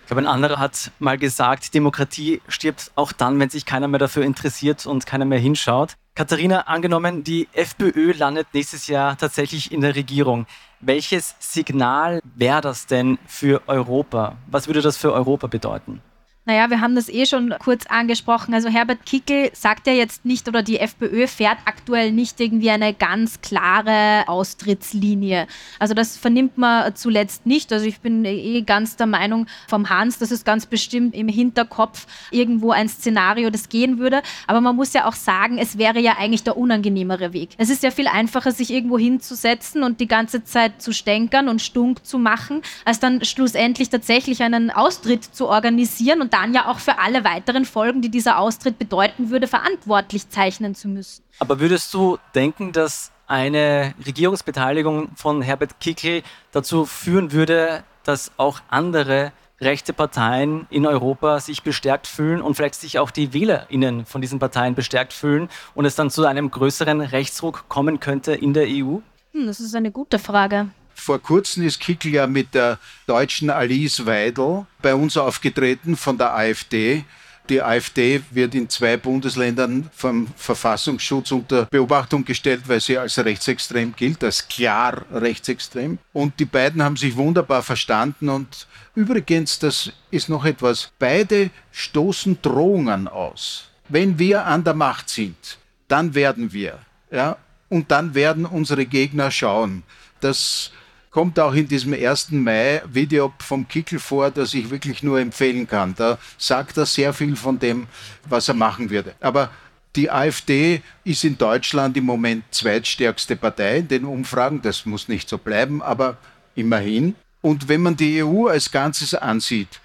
[0.00, 4.00] Ich glaube, ein anderer hat mal gesagt, Demokratie stirbt auch dann, wenn sich keiner mehr
[4.00, 5.96] dafür interessiert und keiner mehr hinschaut.
[6.16, 10.46] Katharina, angenommen, die FPÖ landet nächstes Jahr tatsächlich in der Regierung.
[10.78, 14.36] Welches Signal wäre das denn für Europa?
[14.46, 16.00] Was würde das für Europa bedeuten?
[16.46, 18.52] Naja, wir haben das eh schon kurz angesprochen.
[18.52, 22.92] Also Herbert Kickel sagt ja jetzt nicht oder die FPÖ fährt aktuell nicht irgendwie eine
[22.92, 25.46] ganz klare Austrittslinie.
[25.78, 27.72] Also das vernimmt man zuletzt nicht.
[27.72, 32.06] Also ich bin eh ganz der Meinung vom Hans, dass es ganz bestimmt im Hinterkopf
[32.30, 34.20] irgendwo ein Szenario, das gehen würde.
[34.46, 37.50] Aber man muss ja auch sagen, es wäre ja eigentlich der unangenehmere Weg.
[37.56, 41.62] Es ist ja viel einfacher, sich irgendwo hinzusetzen und die ganze Zeit zu stänkern und
[41.62, 46.80] stunk zu machen, als dann schlussendlich tatsächlich einen Austritt zu organisieren und dann ja auch
[46.80, 51.22] für alle weiteren Folgen, die dieser Austritt bedeuten würde, verantwortlich zeichnen zu müssen.
[51.38, 58.60] Aber würdest du denken, dass eine Regierungsbeteiligung von Herbert Kickl dazu führen würde, dass auch
[58.68, 64.20] andere rechte Parteien in Europa sich bestärkt fühlen und vielleicht sich auch die WählerInnen von
[64.20, 68.66] diesen Parteien bestärkt fühlen und es dann zu einem größeren Rechtsruck kommen könnte in der
[68.66, 68.98] EU?
[69.32, 70.68] Hm, das ist eine gute Frage.
[70.94, 76.34] Vor kurzem ist Kickl ja mit der deutschen Alice Weidel bei uns aufgetreten von der
[76.34, 77.04] AfD.
[77.50, 83.94] Die AfD wird in zwei Bundesländern vom Verfassungsschutz unter Beobachtung gestellt, weil sie als rechtsextrem
[83.94, 85.98] gilt, als klar rechtsextrem.
[86.14, 88.30] Und die beiden haben sich wunderbar verstanden.
[88.30, 93.68] Und übrigens, das ist noch etwas, beide stoßen Drohungen aus.
[93.90, 96.78] Wenn wir an der Macht sind, dann werden wir.
[97.10, 97.36] Ja?
[97.68, 99.82] Und dann werden unsere Gegner schauen.
[100.20, 100.70] Das
[101.14, 102.32] kommt auch in diesem 1.
[102.32, 105.94] Mai-Video vom Kickel vor, das ich wirklich nur empfehlen kann.
[105.94, 107.86] Da sagt er sehr viel von dem,
[108.28, 109.14] was er machen würde.
[109.20, 109.50] Aber
[109.94, 114.60] die AfD ist in Deutschland im Moment zweitstärkste Partei in den Umfragen.
[114.60, 116.16] Das muss nicht so bleiben, aber
[116.56, 117.14] immerhin.
[117.42, 119.80] Und wenn man die EU als Ganzes ansieht,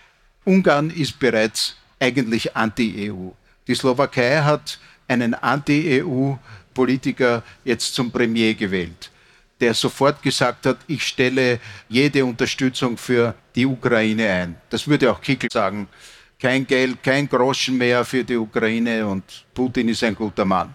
[0.45, 3.29] Ungarn ist bereits eigentlich anti-EU.
[3.67, 9.08] Die Slowakei hat einen Anti-EU-Politiker jetzt zum Premier gewählt
[9.59, 14.55] der sofort gesagt hat, ich stelle jede Unterstützung für die Ukraine ein.
[14.69, 15.87] Das würde auch Kickel sagen.
[16.41, 20.73] Kein Geld, kein Groschen mehr für die Ukraine und Putin ist ein guter Mann.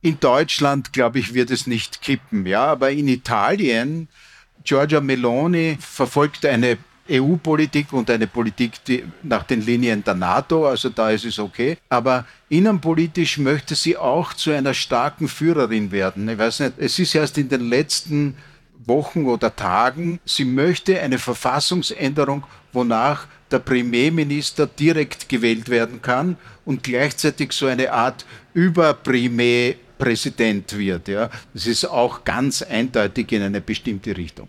[0.00, 4.08] In Deutschland, glaube ich, wird es nicht kippen, ja, aber in Italien,
[4.64, 6.78] Giorgia Meloni verfolgt eine
[7.12, 11.76] EU-Politik und eine Politik die nach den Linien der NATO, also da ist es okay.
[11.88, 16.28] Aber innenpolitisch möchte sie auch zu einer starken Führerin werden.
[16.28, 18.36] Ich weiß nicht, es ist erst in den letzten
[18.86, 26.82] Wochen oder Tagen, sie möchte eine Verfassungsänderung, wonach der Premierminister direkt gewählt werden kann und
[26.82, 31.06] gleichzeitig so eine Art Überpremier-Präsident wird.
[31.08, 31.30] Ja.
[31.52, 34.48] Das ist auch ganz eindeutig in eine bestimmte Richtung.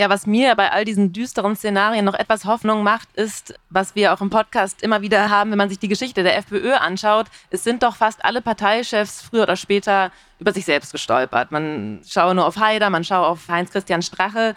[0.00, 4.14] Ja, was mir bei all diesen düsteren Szenarien noch etwas Hoffnung macht, ist, was wir
[4.14, 7.64] auch im Podcast immer wieder haben, wenn man sich die Geschichte der FPÖ anschaut, es
[7.64, 11.52] sind doch fast alle Parteichefs früher oder später über sich selbst gestolpert.
[11.52, 14.54] Man schaue nur auf Haider, man schaue auf Heinz-Christian Strache.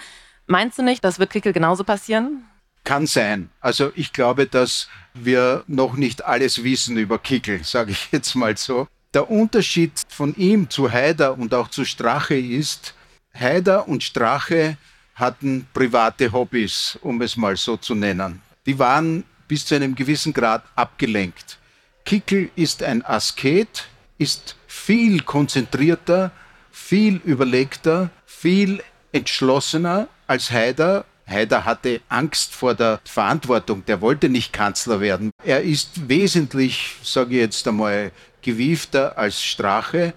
[0.47, 2.45] Meinst du nicht, das wird Kickel genauso passieren?
[2.85, 3.49] Kann sein.
[3.59, 8.55] Also ich glaube, dass wir noch nicht alles wissen über Kickel, sage ich jetzt mal
[8.55, 8.87] so.
[9.13, 12.93] Der Unterschied von ihm zu Haider und auch zu Strache ist,
[13.37, 14.77] Haider und Strache
[15.15, 18.41] hatten private Hobbys, um es mal so zu nennen.
[18.65, 21.57] Die waren bis zu einem gewissen Grad abgelenkt.
[22.05, 23.85] Kickel ist ein Asket,
[24.17, 26.31] ist viel konzentrierter,
[26.71, 31.05] viel überlegter, viel entschlossener als Haider.
[31.27, 35.31] Haider hatte Angst vor der Verantwortung, der wollte nicht Kanzler werden.
[35.43, 38.11] Er ist wesentlich, sage ich jetzt einmal,
[38.41, 40.13] gewiefter als Strache.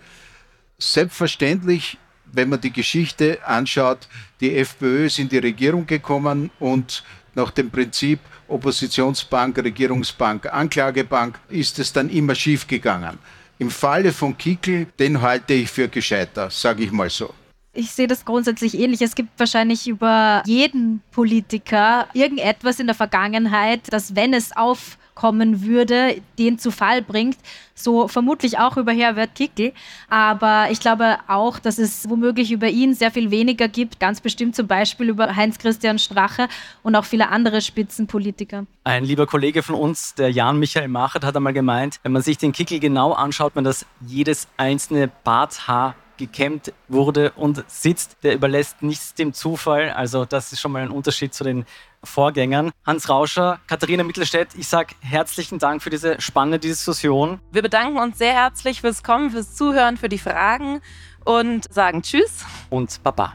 [0.79, 1.99] Selbstverständlich
[2.33, 4.09] wenn man die Geschichte anschaut,
[4.41, 7.03] die FPÖ ist in die Regierung gekommen und
[7.35, 13.19] nach dem Prinzip Oppositionsbank, Regierungsbank, Anklagebank ist es dann immer schief gegangen.
[13.59, 17.33] Im Falle von Kickel, den halte ich für gescheiter, sage ich mal so.
[17.77, 19.03] Ich sehe das grundsätzlich ähnlich.
[19.03, 25.63] Es gibt wahrscheinlich über jeden Politiker irgendetwas in der Vergangenheit, dass wenn es auf kommen
[25.63, 27.39] würde, den zu Fall bringt.
[27.75, 29.73] So vermutlich auch über Herbert Kickl.
[30.09, 33.99] Aber ich glaube auch, dass es womöglich über ihn sehr viel weniger gibt.
[33.99, 36.49] Ganz bestimmt zum Beispiel über Heinz-Christian Strache
[36.83, 38.67] und auch viele andere Spitzenpolitiker.
[38.85, 42.39] Ein lieber Kollege von uns, der Jan Michael Machert, hat einmal gemeint, wenn man sich
[42.39, 48.83] den Kickl genau anschaut, man das jedes einzelne Barthaar gekämmt wurde und sitzt, der überlässt
[48.83, 49.91] nichts dem Zufall.
[49.91, 51.65] Also das ist schon mal ein Unterschied zu den
[52.03, 52.71] Vorgängern.
[52.85, 57.41] Hans Rauscher, Katharina Mittelstädt, ich sage herzlichen Dank für diese spannende Diskussion.
[57.53, 60.81] Wir bedanken uns sehr herzlich fürs Kommen, fürs Zuhören, für die Fragen
[61.25, 62.45] und sagen Tschüss.
[62.71, 63.35] Und Baba.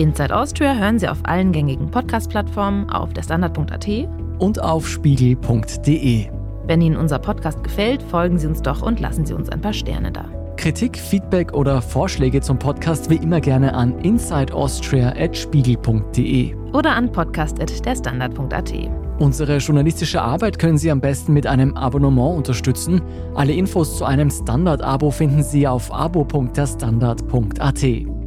[0.00, 3.86] Inside Austria hören Sie auf allen gängigen Podcast-Plattformen, auf der Standard.at
[4.40, 6.28] und auf spiegel.de.
[6.66, 9.72] Wenn Ihnen unser Podcast gefällt, folgen Sie uns doch und lassen Sie uns ein paar
[9.72, 10.26] Sterne da.
[10.56, 18.74] Kritik, Feedback oder Vorschläge zum Podcast wie immer gerne an insideaustria.spiegel.de oder an podcast.derstandard.at.
[19.18, 23.00] Unsere journalistische Arbeit können Sie am besten mit einem Abonnement unterstützen.
[23.34, 28.19] Alle Infos zu einem Standard-Abo finden Sie auf abo.derstandard.at.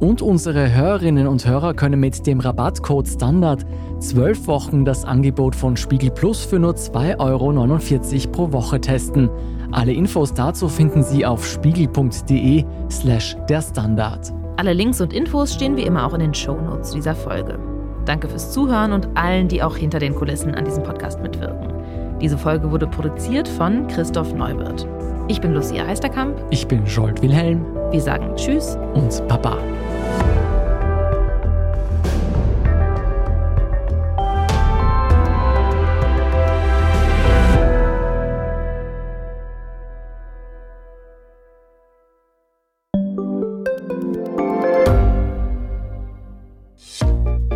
[0.00, 3.64] Und unsere Hörerinnen und Hörer können mit dem Rabattcode Standard
[4.00, 9.30] zwölf Wochen das Angebot von Spiegel Plus für nur 2,49 Euro pro Woche testen.
[9.70, 14.32] Alle Infos dazu finden Sie auf spiegel.de slash der Standard.
[14.56, 17.58] Alle Links und Infos stehen wie immer auch in den Shownotes dieser Folge.
[18.04, 21.72] Danke fürs Zuhören und allen, die auch hinter den Kulissen an diesem Podcast mitwirken.
[22.20, 24.86] Diese Folge wurde produziert von Christoph Neuwirth.
[25.28, 26.36] Ich bin Lucia Heisterkamp.
[26.50, 27.81] Ich bin Jolt Wilhelm.
[27.92, 29.58] Wir sagen Tschüss und Baba.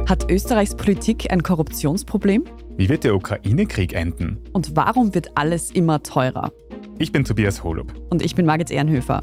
[0.07, 2.45] Hat Österreichs Politik ein Korruptionsproblem?
[2.77, 4.45] Wie wird der Ukraine-Krieg enden?
[4.53, 6.53] Und warum wird alles immer teurer?
[6.99, 7.95] Ich bin Tobias Holub.
[8.11, 9.23] Und ich bin Margit Ehrenhöfer.